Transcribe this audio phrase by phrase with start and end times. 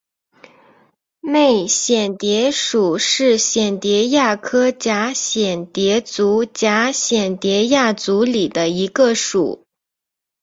[1.19, 9.63] 媚蚬蝶属是蚬蝶亚科蛱蚬蝶族蛱蚬蝶亚族里的一个属。